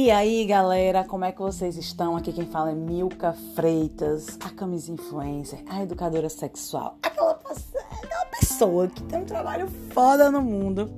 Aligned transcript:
E 0.00 0.12
aí, 0.12 0.46
galera, 0.46 1.02
como 1.02 1.24
é 1.24 1.32
que 1.32 1.40
vocês 1.40 1.76
estão? 1.76 2.16
Aqui 2.16 2.32
quem 2.32 2.46
fala 2.46 2.70
é 2.70 2.74
Milka 2.74 3.32
Freitas, 3.56 4.38
a 4.40 4.48
camisa 4.48 4.92
influencer, 4.92 5.58
a 5.68 5.82
educadora 5.82 6.28
sexual, 6.28 6.96
aquela, 7.02 7.34
pessoa 8.38 8.86
que 8.86 9.02
tem 9.02 9.18
um 9.18 9.24
trabalho 9.24 9.66
foda 9.90 10.30
no 10.30 10.40
mundo 10.40 10.88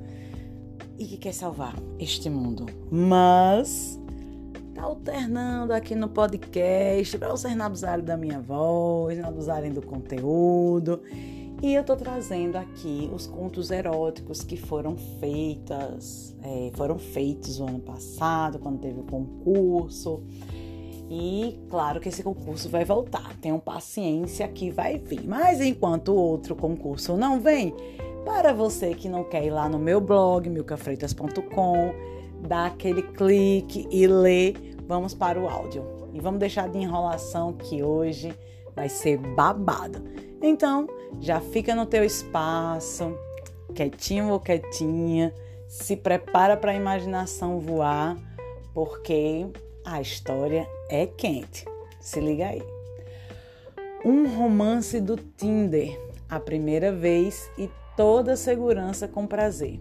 e 0.98 1.06
que 1.06 1.16
quer 1.16 1.32
salvar 1.32 1.74
este 1.98 2.28
mundo. 2.28 2.66
Mas 2.90 3.98
tá 4.74 4.82
alternando 4.82 5.72
aqui 5.72 5.94
no 5.94 6.10
podcast 6.10 7.16
para 7.16 7.30
vocês 7.30 7.56
não 7.56 7.64
abusarem 7.64 8.04
da 8.04 8.18
minha 8.18 8.38
voz, 8.38 9.18
não 9.18 9.30
abusarem 9.30 9.72
do 9.72 9.80
conteúdo. 9.80 11.00
E 11.62 11.74
eu 11.74 11.84
tô 11.84 11.94
trazendo 11.94 12.56
aqui 12.56 13.10
os 13.14 13.26
contos 13.26 13.70
eróticos 13.70 14.42
que 14.42 14.56
foram 14.56 14.96
feitas, 14.96 16.34
é, 16.42 16.70
foram 16.74 16.98
feitos 16.98 17.58
no 17.58 17.68
ano 17.68 17.80
passado, 17.80 18.58
quando 18.58 18.78
teve 18.78 19.00
o 19.00 19.02
concurso. 19.02 20.22
E 21.10 21.60
claro 21.68 22.00
que 22.00 22.08
esse 22.08 22.22
concurso 22.22 22.70
vai 22.70 22.84
voltar. 22.84 23.36
Tenham 23.40 23.58
paciência 23.58 24.48
que 24.48 24.70
vai 24.70 24.96
vir. 24.96 25.26
Mas 25.26 25.60
enquanto 25.60 26.12
o 26.12 26.16
outro 26.16 26.56
concurso 26.56 27.14
não 27.18 27.38
vem, 27.38 27.74
para 28.24 28.54
você 28.54 28.94
que 28.94 29.08
não 29.08 29.24
quer 29.24 29.44
ir 29.44 29.50
lá 29.50 29.68
no 29.68 29.78
meu 29.78 30.00
blog, 30.00 30.48
milcafreitas.com, 30.48 31.92
dar 32.48 32.68
aquele 32.68 33.02
clique 33.02 33.86
e 33.90 34.06
ler, 34.06 34.76
vamos 34.86 35.12
para 35.12 35.38
o 35.38 35.46
áudio. 35.46 35.84
E 36.14 36.20
vamos 36.20 36.40
deixar 36.40 36.70
de 36.70 36.78
enrolação 36.78 37.52
que 37.52 37.82
hoje 37.82 38.32
vai 38.74 38.88
ser 38.88 39.18
babado. 39.18 40.02
Então, 40.42 40.86
já 41.20 41.40
fica 41.40 41.74
no 41.74 41.84
teu 41.84 42.04
espaço, 42.04 43.14
quietinho 43.74 44.30
ou 44.30 44.40
quietinha, 44.40 45.34
se 45.68 45.96
prepara 45.96 46.56
para 46.56 46.72
a 46.72 46.76
imaginação 46.76 47.60
voar, 47.60 48.16
porque 48.72 49.46
a 49.84 50.00
história 50.00 50.66
é 50.88 51.06
quente. 51.06 51.64
Se 52.00 52.20
liga 52.20 52.46
aí. 52.46 52.62
Um 54.04 54.26
romance 54.26 55.00
do 55.00 55.16
Tinder, 55.16 56.00
a 56.28 56.40
primeira 56.40 56.90
vez 56.90 57.50
e 57.58 57.68
toda 57.96 58.36
segurança 58.36 59.06
com 59.06 59.26
prazer. 59.26 59.78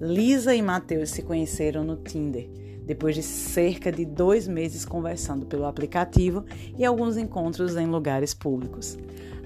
Lisa 0.00 0.54
e 0.54 0.62
Matheus 0.62 1.10
se 1.10 1.22
conheceram 1.22 1.84
no 1.84 1.96
Tinder 1.96 2.67
depois 2.88 3.14
de 3.14 3.22
cerca 3.22 3.92
de 3.92 4.06
dois 4.06 4.48
meses 4.48 4.86
conversando 4.86 5.44
pelo 5.44 5.66
aplicativo 5.66 6.42
e 6.76 6.86
alguns 6.86 7.18
encontros 7.18 7.76
em 7.76 7.86
lugares 7.86 8.32
públicos. 8.32 8.96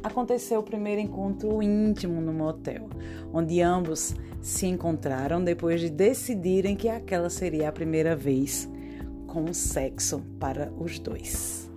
Aconteceu 0.00 0.60
o 0.60 0.62
primeiro 0.62 1.00
encontro 1.00 1.60
íntimo 1.60 2.20
no 2.20 2.32
motel, 2.32 2.88
onde 3.32 3.60
ambos 3.60 4.14
se 4.40 4.66
encontraram 4.66 5.42
depois 5.42 5.80
de 5.80 5.90
decidirem 5.90 6.76
que 6.76 6.88
aquela 6.88 7.28
seria 7.28 7.68
a 7.68 7.72
primeira 7.72 8.14
vez 8.14 8.70
com 9.26 9.52
sexo 9.52 10.20
para 10.38 10.72
os 10.78 11.00
dois. 11.00 11.68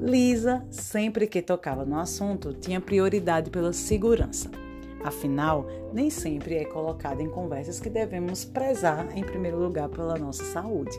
Lisa, 0.00 0.66
sempre 0.68 1.28
que 1.28 1.40
tocava 1.40 1.84
no 1.84 1.98
assunto, 1.98 2.52
tinha 2.52 2.80
prioridade 2.80 3.50
pela 3.50 3.72
segurança. 3.72 4.50
Afinal, 5.02 5.66
nem 5.92 6.10
sempre 6.10 6.56
é 6.56 6.64
colocado 6.64 7.20
em 7.20 7.28
conversas 7.28 7.78
que 7.78 7.88
devemos 7.88 8.44
prezar 8.44 9.16
em 9.16 9.22
primeiro 9.22 9.58
lugar 9.58 9.88
pela 9.88 10.18
nossa 10.18 10.44
saúde. 10.44 10.98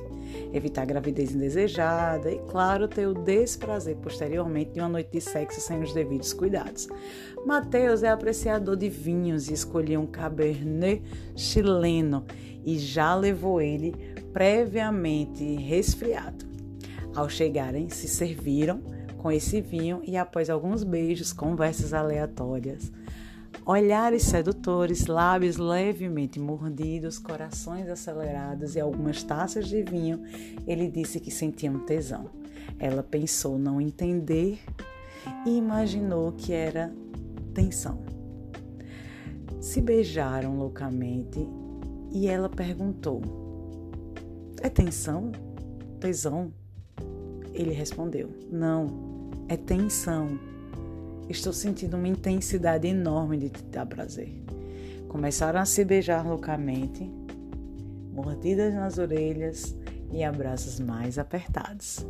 Evitar 0.53 0.86
gravidez 0.86 1.33
indesejada 1.33 2.31
e, 2.31 2.39
claro, 2.50 2.88
ter 2.88 3.08
o 3.08 3.14
desprazer 3.14 3.97
posteriormente 3.97 4.72
de 4.72 4.80
uma 4.80 4.89
noite 4.89 5.11
de 5.11 5.22
sexo 5.22 5.59
sem 5.59 5.81
os 5.81 5.94
devidos 5.94 6.33
cuidados. 6.33 6.88
Mateus 7.45 8.03
é 8.03 8.09
apreciador 8.09 8.77
de 8.77 8.89
vinhos 8.89 9.50
e 9.50 9.53
escolheu 9.53 10.02
um 10.02 10.08
Cabernet 10.08 11.03
chileno 11.36 12.25
e 12.66 12.77
já 12.77 13.16
levou 13.16 13.61
ele 13.61 13.94
previamente 14.31 15.44
resfriado. 15.55 16.47
Ao 17.16 17.27
chegarem, 17.27 17.89
se 17.89 18.08
serviram 18.08 18.81
com 19.17 19.31
esse 19.31 19.60
vinho 19.60 20.02
e, 20.05 20.16
após 20.16 20.49
alguns 20.49 20.83
beijos, 20.83 21.33
conversas 21.33 21.93
aleatórias, 21.93 22.92
Olhares 23.65 24.23
sedutores, 24.23 25.05
lábios 25.05 25.58
levemente 25.58 26.39
mordidos, 26.39 27.20
corações 27.20 27.87
acelerados 27.89 28.75
e 28.75 28.80
algumas 28.80 29.21
taças 29.21 29.67
de 29.67 29.83
vinho, 29.83 30.23
ele 30.65 30.89
disse 30.89 31.20
que 31.20 31.30
sentia 31.30 31.71
um 31.71 31.80
tesão. 31.80 32.30
Ela 32.80 33.03
pensou 33.03 33.59
não 33.59 33.80
entender 33.80 34.59
e 35.45 35.58
imaginou 35.58 36.31
que 36.31 36.53
era 36.53 36.93
tensão. 37.53 38.02
Se 39.59 39.81
beijaram 39.81 40.58
loucamente 40.58 41.45
e 42.11 42.27
ela 42.27 42.49
perguntou: 42.49 43.21
É 44.61 44.69
tensão? 44.69 45.31
Tesão? 45.99 46.53
Ele 47.53 47.71
respondeu: 47.71 48.30
Não, 48.49 49.30
é 49.48 49.58
tensão. 49.58 50.39
Estou 51.30 51.54
sentindo 51.54 51.95
uma 51.95 52.08
intensidade 52.08 52.88
enorme 52.88 53.38
de 53.38 53.50
te 53.50 53.62
dar 53.66 53.86
prazer. 53.86 54.34
Começaram 55.08 55.60
a 55.60 55.66
se 55.66 55.86
beijar 55.86 56.28
loucamente, 56.28 57.08
mordidas 58.12 58.73
nas 58.73 58.98
orelhas 58.98 59.76
e 60.12 60.23
abraços 60.23 60.80
mais 60.80 61.20
apertados. 61.20 62.04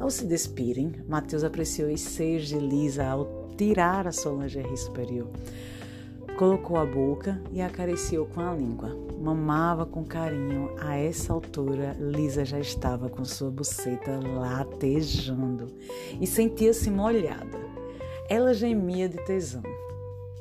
Ao 0.00 0.08
se 0.08 0.26
despirem, 0.26 0.94
Mateus 1.06 1.44
apreciou 1.44 1.92
os 1.92 2.00
seios 2.00 2.48
de 2.48 2.58
Lisa 2.58 3.04
ao 3.04 3.46
tirar 3.58 4.06
a 4.06 4.12
sua 4.12 4.44
lingerie 4.44 4.76
superior. 4.76 5.28
Colocou 6.38 6.78
a 6.78 6.86
boca 6.86 7.40
e 7.52 7.60
acariciou 7.60 8.24
com 8.26 8.40
a 8.40 8.54
língua. 8.54 8.94
Mamava 9.20 9.84
com 9.84 10.04
carinho. 10.04 10.70
A 10.78 10.96
essa 10.96 11.32
altura, 11.32 11.94
Lisa 11.98 12.44
já 12.44 12.58
estava 12.58 13.08
com 13.08 13.24
sua 13.24 13.50
buceta 13.50 14.18
latejando 14.18 15.66
e 16.20 16.26
sentia-se 16.26 16.90
molhada. 16.90 17.65
Ela 18.28 18.52
gemia 18.52 19.08
de 19.08 19.18
tesão. 19.18 19.62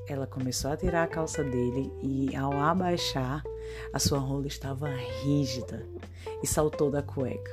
Ela 0.08 0.26
começou 0.26 0.72
a 0.72 0.78
tirar 0.78 1.04
a 1.04 1.08
calça 1.08 1.44
dele 1.44 1.92
e, 2.02 2.36
ao 2.36 2.54
abaixar, 2.54 3.44
a 3.94 4.00
sua 4.00 4.18
rola 4.18 4.48
estava 4.48 4.90
rígida 4.90 5.86
e 6.42 6.48
saltou 6.48 6.90
da 6.90 7.04
cueca. 7.04 7.52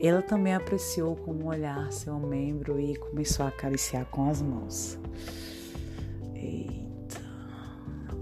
Ela 0.00 0.22
também 0.22 0.54
apreciou 0.54 1.14
com 1.14 1.32
um 1.32 1.48
olhar 1.48 1.92
seu 1.92 2.18
membro 2.18 2.80
e 2.80 2.96
começou 2.96 3.44
a 3.44 3.50
acariciar 3.50 4.06
com 4.06 4.30
as 4.30 4.40
mãos. 4.40 4.98
Eita. 6.34 7.20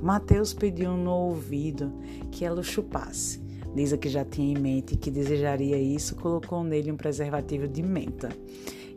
Mateus 0.03 0.53
pediu 0.53 0.97
no 0.97 1.13
ouvido 1.13 1.93
que 2.33 2.45
ela 2.45 2.61
o 2.61 2.65
chupasse. 2.65 3.41
Lisa, 3.77 3.97
que 3.97 4.09
já 4.09 4.25
tinha 4.25 4.59
em 4.59 4.61
mente 4.61 4.97
que 4.97 5.09
desejaria 5.09 5.79
isso, 5.79 6.17
colocou 6.17 6.65
nele 6.65 6.91
um 6.91 6.97
preservativo 6.97 7.69
de 7.69 7.83
menta 7.83 8.29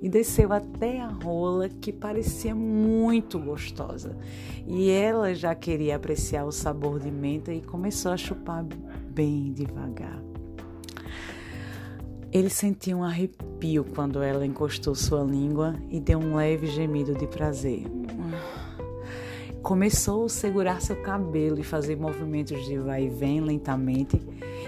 e 0.01 0.09
desceu 0.09 0.51
até 0.51 0.99
a 0.99 1.07
rola 1.07 1.69
que 1.69 1.93
parecia 1.93 2.55
muito 2.55 3.37
gostosa. 3.37 4.17
E 4.65 4.89
ela 4.89 5.33
já 5.35 5.53
queria 5.53 5.95
apreciar 5.95 6.43
o 6.45 6.51
sabor 6.51 6.99
de 6.99 7.11
menta 7.11 7.53
e 7.53 7.61
começou 7.61 8.11
a 8.11 8.17
chupar 8.17 8.65
bem 9.09 9.53
devagar. 9.53 10.21
Ele 12.31 12.49
sentiu 12.49 12.99
um 12.99 13.03
arrepio 13.03 13.83
quando 13.93 14.23
ela 14.23 14.45
encostou 14.45 14.95
sua 14.95 15.21
língua 15.21 15.75
e 15.89 15.99
deu 15.99 16.17
um 16.17 16.35
leve 16.35 16.65
gemido 16.65 17.13
de 17.13 17.27
prazer. 17.27 17.83
Começou 19.61 20.25
a 20.25 20.29
segurar 20.29 20.81
seu 20.81 20.95
cabelo 21.03 21.59
e 21.59 21.63
fazer 21.63 21.95
movimentos 21.95 22.65
de 22.65 22.79
vai 22.79 23.05
e 23.05 23.09
vem 23.09 23.41
lentamente, 23.41 24.19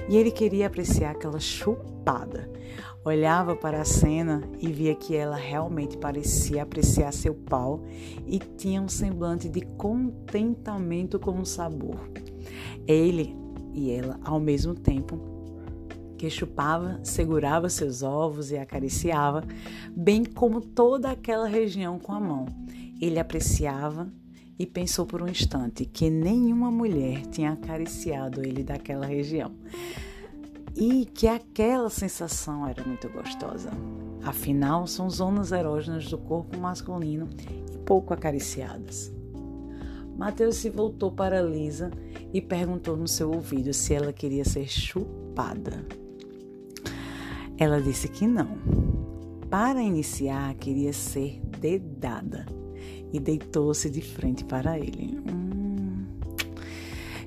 e 0.09 0.18
ele 0.18 0.31
queria 0.31 0.68
apreciar 0.68 1.12
aquela 1.12 1.40
chupada. 1.40 2.52
Olhava 3.06 3.56
para 3.56 3.81
a 3.81 3.86
cena 3.86 4.41
e 4.59 4.72
via 4.72 4.96
que 4.96 5.16
ela 5.16 5.36
realmente 5.36 5.97
parecia 5.97 6.64
apreciar 6.64 7.12
seu 7.12 7.34
pau 7.34 7.84
e 8.25 8.40
tinha 8.40 8.81
um 8.81 8.88
semblante 8.88 9.50
de 9.50 9.62
contentamento 9.62 11.19
com 11.19 11.40
o 11.40 11.46
sabor. 11.46 12.00
Ele 12.88 13.35
e 13.73 13.91
ela, 13.91 14.20
ao 14.23 14.40
mesmo 14.40 14.73
tempo, 14.73 15.20
que 16.17 16.29
chupava, 16.29 17.02
segurava 17.03 17.67
seus 17.67 18.02
ovos 18.02 18.52
e 18.52 18.58
acariciava, 18.58 19.44
bem 19.94 20.23
como 20.23 20.61
toda 20.61 21.11
aquela 21.11 21.47
região 21.47 21.99
com 21.99 22.14
a 22.14 22.20
mão. 22.20 22.46
Ele 23.02 23.20
apreciava 23.20 24.08
e 24.63 24.65
pensou 24.65 25.05
por 25.05 25.21
um 25.21 25.27
instante 25.27 25.85
que 25.85 26.09
nenhuma 26.09 26.71
mulher 26.71 27.25
tinha 27.25 27.51
acariciado 27.51 28.41
ele 28.41 28.63
daquela 28.63 29.05
região 29.05 29.51
e 30.73 31.05
que 31.05 31.27
aquela 31.27 31.89
sensação 31.89 32.65
era 32.65 32.81
muito 32.85 33.09
gostosa. 33.09 33.71
Afinal, 34.23 34.87
são 34.87 35.09
zonas 35.09 35.51
erógenas 35.51 36.09
do 36.09 36.17
corpo 36.17 36.57
masculino 36.57 37.27
e 37.73 37.77
pouco 37.79 38.13
acariciadas. 38.13 39.11
Mateus 40.17 40.55
se 40.55 40.69
voltou 40.69 41.11
para 41.11 41.41
Lisa 41.41 41.91
e 42.33 42.41
perguntou 42.41 42.95
no 42.95 43.07
seu 43.07 43.31
ouvido 43.33 43.73
se 43.73 43.93
ela 43.93 44.13
queria 44.13 44.45
ser 44.45 44.69
chupada. 44.69 45.85
Ela 47.57 47.81
disse 47.81 48.07
que 48.07 48.25
não. 48.25 48.57
Para 49.49 49.81
iniciar, 49.81 50.53
queria 50.55 50.93
ser 50.93 51.41
dedada 51.59 52.62
e 53.12 53.20
deitou-se 53.20 53.90
de 53.90 54.02
frente 54.02 54.44
para 54.44 54.78
ele. 54.78 55.20
Hum. 55.28 56.06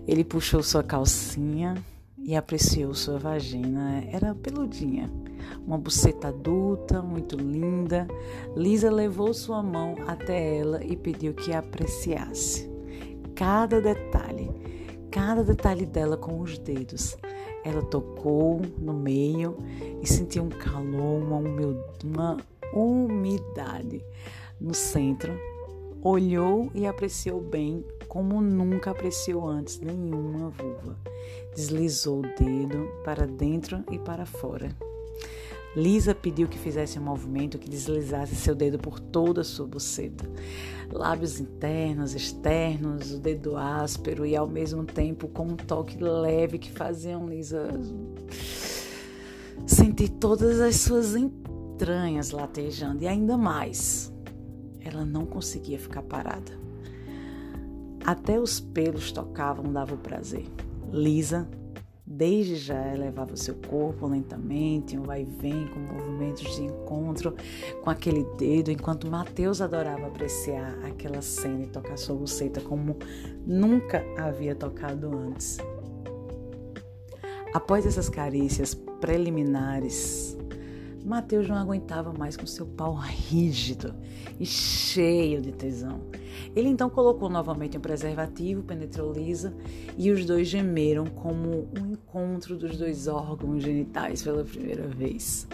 Ele 0.07 0.25
puxou 0.25 0.63
sua 0.63 0.83
calcinha 0.83 1.75
e 2.19 2.35
apreciou 2.35 2.93
sua 2.95 3.19
vagina. 3.19 4.05
Era 4.11 4.35
peludinha, 4.35 5.11
uma 5.67 5.79
buceta 5.79 6.29
adulta, 6.29 7.01
muito 7.01 7.37
linda. 7.37 8.07
Lisa 8.57 8.91
levou 8.91 9.33
sua 9.33 9.63
mão 9.63 9.95
até 10.07 10.59
ela 10.59 10.85
e 10.85 10.97
pediu 10.97 11.35
que 11.35 11.53
apreciasse 11.53 12.69
cada 13.35 13.81
detalhe, 13.81 14.51
cada 15.11 15.45
detalhe 15.45 15.87
dela 15.87 16.17
com 16.17 16.41
os 16.41 16.59
dedos. 16.59 17.17
Ela 17.65 17.83
tocou 17.83 18.63
no 18.79 18.93
meio 18.93 19.59
e 20.01 20.07
sentiu 20.07 20.45
um 20.45 20.49
calor, 20.49 21.23
uma, 21.23 21.39
uma 22.05 22.37
umidade 22.73 24.05
no 24.61 24.75
centro. 24.75 25.33
Olhou 26.03 26.71
e 26.75 26.87
apreciou 26.87 27.41
bem 27.41 27.85
como 28.07 28.41
nunca 28.41 28.93
apreciou 28.93 29.47
antes 29.47 29.81
nenhuma 29.81 30.51
vulva. 30.51 30.97
Deslizou 31.55 32.21
o 32.21 32.23
dedo 32.23 32.89
para 33.05 33.27
dentro 33.27 33.85
e 33.91 33.99
para 33.99 34.25
fora. 34.25 34.75
Lisa 35.77 36.15
pediu 36.15 36.49
que 36.49 36.59
fizesse 36.59 36.99
um 36.99 37.03
movimento 37.03 37.59
que 37.59 37.69
deslizasse 37.69 38.35
seu 38.35 38.55
dedo 38.55 38.79
por 38.79 38.99
toda 38.99 39.43
a 39.43 39.45
sua 39.45 39.67
buceta. 39.67 40.25
Lábios 40.91 41.39
internos, 41.39 42.15
externos, 42.15 43.13
o 43.13 43.19
dedo 43.19 43.59
áspero 43.59 44.25
e 44.25 44.35
ao 44.35 44.47
mesmo 44.47 44.85
tempo 44.85 45.29
com 45.29 45.49
um 45.49 45.57
toque 45.57 46.03
leve 46.03 46.59
que 46.59 46.71
faziam 46.71 47.29
Lisa 47.29 47.69
sentir 49.67 50.09
todas 50.09 50.61
as 50.61 50.77
suas 50.77 51.15
entranhas 51.15 52.31
latejando 52.31 53.03
e 53.03 53.07
ainda 53.07 53.37
mais. 53.37 54.16
Ela 54.87 55.05
não 55.05 55.27
conseguia 55.27 55.79
ficar 55.79 56.03
parada. 56.03 56.53
Até 58.05 58.39
os 58.39 58.61
pelos 58.61 59.11
tocavam, 59.11 59.73
dava 59.73 59.95
o 59.95 59.99
prazer. 59.99 60.47
Lisa 60.93 61.49
Desde 62.09 62.55
já 62.55 62.95
elevava 62.95 63.35
o 63.35 63.37
seu 63.37 63.57
corpo 63.57 64.07
lentamente, 64.07 64.97
um 64.97 65.03
vai 65.03 65.23
e 65.23 65.25
vem 65.25 65.67
com 65.67 65.81
movimentos 65.81 66.55
de 66.55 66.63
encontro 66.63 67.35
com 67.83 67.91
aquele 67.91 68.23
dedo, 68.39 68.71
enquanto 68.71 69.11
Mateus 69.11 69.61
adorava 69.61 70.07
apreciar 70.07 70.79
aquela 70.85 71.21
cena 71.21 71.65
e 71.65 71.67
tocar 71.67 71.99
sua 71.99 72.15
buceta 72.15 72.61
como 72.61 72.97
nunca 73.45 74.05
havia 74.17 74.55
tocado 74.55 75.11
antes. 75.19 75.59
Após 77.53 77.85
essas 77.85 78.09
carícias 78.09 78.73
preliminares, 79.01 80.39
Mateus 81.07 81.49
não 81.49 81.55
aguentava 81.55 82.13
mais 82.13 82.37
com 82.37 82.45
seu 82.45 82.67
pau 82.67 82.97
rígido 82.97 83.95
e 84.41 84.45
cheio 84.45 85.41
de 85.41 85.53
tesão. 85.53 86.01
Ele 86.55 86.69
então 86.69 86.91
colocou 86.91 87.29
novamente 87.29 87.79
um 87.79 87.81
preservativo, 87.81 88.65
penetrou 88.65 89.13
Lisa 89.13 89.55
e 89.97 90.11
os 90.11 90.27
dois 90.27 90.49
gemeram 90.49 91.07
como 91.07 91.69
um 91.79 91.93
encontro 91.93 92.57
dos 92.57 92.77
dois 92.77 93.07
órgãos 93.07 93.63
genitais 93.63 94.21
pela 94.21 94.43
primeira 94.43 94.89
vez. 94.89 95.47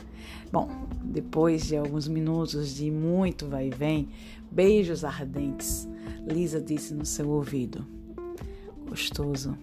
Bom, 0.51 0.71
depois 1.05 1.67
de 1.67 1.77
alguns 1.77 2.09
minutos 2.09 2.75
de 2.75 2.91
muito 2.91 3.47
vai 3.47 3.67
e 3.67 3.71
vem, 3.71 4.09
beijos 4.51 5.05
ardentes, 5.05 5.87
Lisa 6.27 6.63
disse 6.63 6.95
no 6.95 7.05
seu 7.05 7.29
ouvido: 7.29 7.87
Gostoso, 8.89 9.55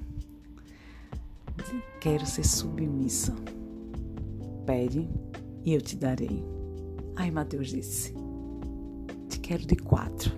quero 2.00 2.28
ser 2.28 2.46
submissa. 2.46 3.34
Pede 4.68 5.10
e 5.64 5.74
eu 5.74 5.82
te 5.82 5.96
darei. 5.96 6.44
Ai, 7.16 7.32
Mateus 7.32 7.70
disse: 7.70 8.14
Te 9.30 9.40
quero 9.40 9.66
de 9.66 9.76
quatro. 9.76 10.32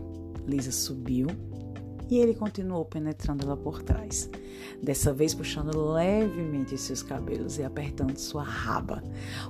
Lisa 0.48 0.72
subiu 0.72 1.28
e 2.12 2.18
ele 2.18 2.36
continuou 2.36 2.84
penetrando 2.84 3.46
ela 3.46 3.56
por 3.56 3.82
trás, 3.82 4.30
dessa 4.84 5.14
vez 5.14 5.34
puxando 5.34 5.94
levemente 5.94 6.78
seus 6.78 7.02
cabelos 7.02 7.58
e 7.58 7.64
apertando 7.64 8.18
sua 8.18 8.44
raba. 8.44 9.02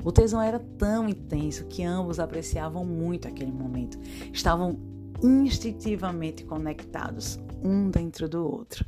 O 0.03 0.11
tesão 0.11 0.39
era 0.39 0.59
tão 0.77 1.09
intenso 1.09 1.65
que 1.65 1.83
ambos 1.83 2.19
apreciavam 2.19 2.85
muito 2.85 3.27
aquele 3.27 3.51
momento. 3.51 3.97
Estavam 4.31 4.79
instintivamente 5.23 6.43
conectados, 6.43 7.39
um 7.63 7.89
dentro 7.89 8.29
do 8.29 8.45
outro. 8.45 8.85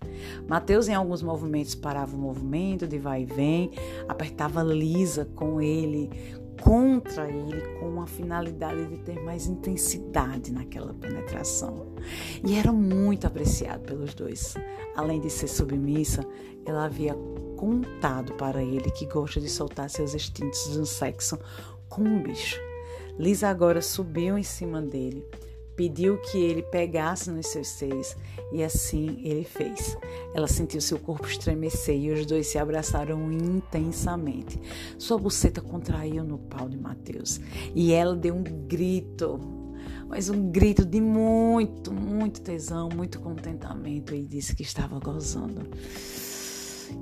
Mateus, 0.48 0.88
em 0.88 0.94
alguns 0.94 1.24
movimentos, 1.24 1.74
parava 1.74 2.16
o 2.16 2.20
movimento 2.20 2.88
de 2.88 3.00
vai 3.00 3.24
e 3.24 3.26
vem, 3.26 3.72
apertava 4.08 4.62
Lisa 4.62 5.26
com 5.36 5.60
ele, 5.60 6.12
contra 6.64 7.30
ele 7.30 7.62
com 7.80 8.02
a 8.02 8.08
finalidade 8.08 8.86
de 8.88 8.98
ter 9.00 9.22
mais 9.22 9.48
intensidade 9.48 10.50
naquela 10.50 10.94
penetração. 10.94 11.88
E 12.42 12.56
era 12.56 12.72
muito 12.72 13.28
apreciado 13.28 13.82
pelos 13.82 14.14
dois. 14.14 14.56
Além 14.96 15.20
de 15.20 15.30
ser 15.30 15.50
submissa, 15.50 16.26
ela 16.66 16.86
havia 16.86 17.16
contado 17.58 18.34
para 18.36 18.64
ele 18.64 18.90
que 18.92 19.06
gosta 19.06 19.42
de 19.42 19.50
soltar 19.50 19.90
seus 19.90 20.16
instintos 20.16 20.78
no 20.78 20.86
sexo 20.86 21.38
com 21.90 22.02
um 22.02 22.24
bicho. 22.24 22.62
Lisa 23.20 23.50
agora 23.50 23.82
subiu 23.82 24.38
em 24.38 24.44
cima 24.44 24.82
dele 24.82 25.28
Pediu 25.76 26.18
que 26.18 26.38
ele 26.38 26.62
pegasse 26.62 27.32
nos 27.32 27.48
seus 27.48 27.68
seios 27.68 28.16
e 28.52 28.64
assim 28.64 29.20
ele 29.24 29.44
fez. 29.44 29.98
Ela 30.36 30.48
sentiu 30.48 30.80
seu 30.80 31.00
corpo 31.00 31.26
estremecer 31.28 31.96
e 31.96 32.12
os 32.12 32.26
dois 32.26 32.48
se 32.48 32.58
abraçaram 32.58 33.32
intensamente. 33.32 34.60
Sua 34.98 35.18
buceta 35.18 35.62
contraiu 35.62 36.24
no 36.24 36.38
pau 36.38 36.70
de 36.70 36.78
Mateus 36.78 37.42
e 37.74 37.92
ela 37.92 38.16
deu 38.16 38.36
um 38.36 38.44
grito, 38.44 39.40
mas 40.08 40.30
um 40.30 40.52
grito 40.52 40.86
de 40.86 41.02
muito, 41.02 41.92
muito 41.92 42.42
tesão, 42.42 42.90
muito 42.90 43.20
contentamento 43.20 44.14
e 44.14 44.24
disse 44.24 44.56
que 44.56 44.62
estava 44.62 45.00
gozando. 45.00 45.68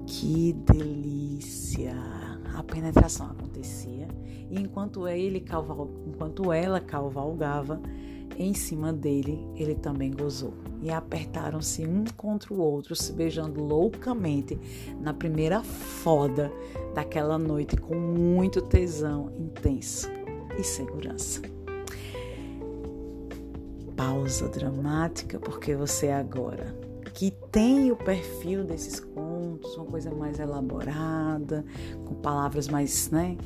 Que 0.07 0.53
delícia! 0.53 1.93
A 2.55 2.63
penetração 2.63 3.27
acontecia 3.27 4.07
e 4.49 4.59
enquanto 4.59 5.07
ele 5.07 5.43
enquanto 6.05 6.51
ela 6.51 6.81
cavalgava, 6.81 7.81
em 8.37 8.53
cima 8.53 8.91
dele, 8.91 9.39
ele 9.55 9.75
também 9.75 10.11
gozou. 10.11 10.53
E 10.81 10.89
apertaram-se 10.89 11.85
um 11.85 12.05
contra 12.17 12.53
o 12.53 12.59
outro, 12.59 12.95
se 12.95 13.13
beijando 13.13 13.63
loucamente 13.63 14.59
na 14.99 15.13
primeira 15.13 15.61
foda 15.61 16.51
daquela 16.93 17.37
noite, 17.37 17.77
com 17.77 17.95
muito 17.95 18.61
tesão 18.61 19.31
intenso 19.37 20.09
e 20.57 20.63
segurança. 20.63 21.41
Pausa 23.95 24.49
dramática, 24.49 25.39
porque 25.39 25.75
você 25.75 26.09
agora 26.09 26.75
que 27.13 27.31
tem 27.51 27.91
o 27.91 27.95
perfil 27.95 28.63
desses 28.63 28.99
contos, 28.99 29.75
uma 29.75 29.85
coisa 29.85 30.09
mais 30.11 30.39
elaborada, 30.39 31.63
com 32.05 32.15
palavras 32.15 32.67
mais, 32.67 33.11
né, 33.11 33.37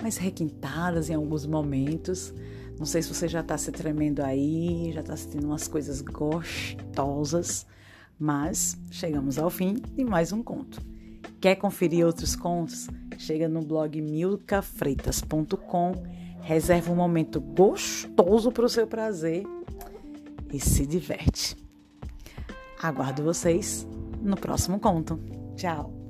mais 0.00 0.16
requintadas 0.16 1.10
em 1.10 1.14
alguns 1.14 1.44
momentos 1.44 2.32
não 2.78 2.86
sei 2.86 3.02
se 3.02 3.12
você 3.12 3.28
já 3.28 3.40
está 3.40 3.56
se 3.56 3.70
tremendo 3.70 4.20
aí, 4.20 4.90
já 4.92 5.00
está 5.00 5.16
sentindo 5.16 5.46
umas 5.46 5.68
coisas 5.68 6.00
gostosas, 6.00 7.66
mas 8.18 8.76
chegamos 8.90 9.38
ao 9.38 9.50
fim 9.50 9.74
de 9.74 10.04
mais 10.04 10.32
um 10.32 10.42
conto. 10.42 10.80
Quer 11.40 11.56
conferir 11.56 12.06
outros 12.06 12.34
contos? 12.34 12.88
Chega 13.18 13.48
no 13.48 13.60
blog 13.62 14.00
milcafreitas.com, 14.00 15.92
reserva 16.40 16.90
um 16.92 16.96
momento 16.96 17.40
gostoso 17.40 18.50
para 18.50 18.64
o 18.64 18.68
seu 18.68 18.86
prazer 18.86 19.44
e 20.52 20.60
se 20.60 20.86
diverte. 20.86 21.56
Aguardo 22.82 23.22
vocês 23.22 23.86
no 24.20 24.36
próximo 24.36 24.78
conto. 24.78 25.18
Tchau! 25.56 26.03